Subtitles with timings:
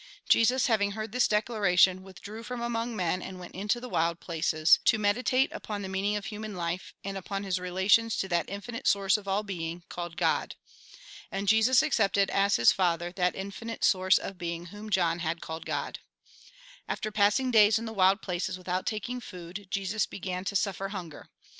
[0.27, 4.79] Jesus, having heard this declaration, withdrew from among men and went into the wild places,
[4.85, 8.87] to meditate upon the meaning of human life, and upon his relations to that infinite
[8.87, 10.55] source of all being, called God.
[11.31, 15.67] And Jesus accepted as his Father, that iufinite source of being whom John had called
[15.67, 15.99] God.
[15.99, 19.21] 167 l68 THE GOSPEL IN BRIEF After passing days in the wild places without taking
[19.21, 21.29] food, Jesus began to suffer hunger.